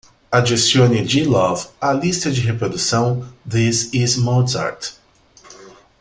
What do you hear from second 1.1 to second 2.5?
love à lista de